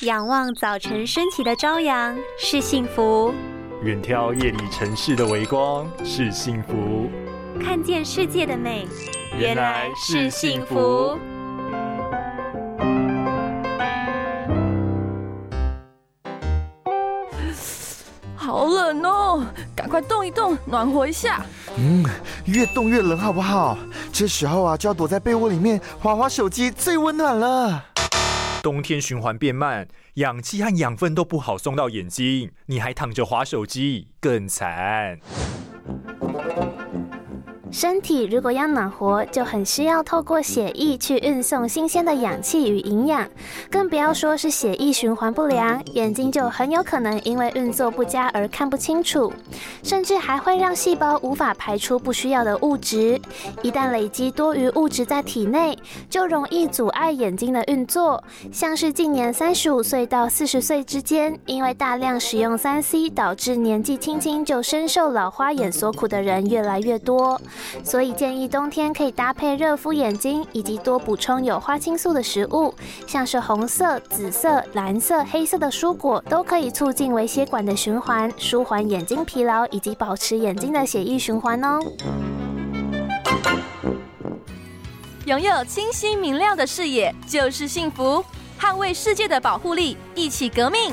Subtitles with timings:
[0.00, 3.32] 仰望早晨升起的朝阳是幸福，
[3.84, 7.08] 远眺夜里城市的微光是幸福，
[7.62, 8.88] 看见世界的美
[9.38, 11.16] 原来是幸福。
[18.34, 21.46] 好冷哦，赶快动一动，暖和一下。
[21.78, 22.04] 嗯，
[22.46, 23.78] 越动越冷，好不好？
[24.12, 27.84] 这时候啊，就要躲在被窝里面滑滑手机，最温暖了。
[28.64, 35.18] 冬天循环变慢，氧气和养分都不好送到眼睛，你还躺着滑手机，更惨。
[37.70, 43.28] 身体如果要暖和，就很需要透过血液去运送新鲜的氧气与营养，
[43.74, 49.32] 更不要说是血液循环不良，眼睛就很有可能因为运作不佳而看不清楚，
[49.82, 53.20] 甚至还会让细胞无法排出不需要的物质。
[53.62, 55.76] 一旦累积多余物质在体内，
[56.08, 58.22] 就容易阻碍眼睛的运作。
[58.52, 67.40] 像是近年三十五岁到四十岁之间，因为大量使用三 C 导致年纪轻轻就深受老花眼所苦的人越来越多。
[67.82, 72.72] 所以建议冬天可以搭配热敷眼睛，以及多补充有花青素的食物，
[73.08, 81.78] 像是红红色、紫色、蓝色、黑色的蔬果，都可以促进微血管的循环，舒缓眼睛疲劳，以及保持眼睛的血液循环哦。
[85.24, 88.22] 拥有清晰明亮的视野就是幸福，
[88.60, 90.92] 捍卫世界的保护力，一起革命。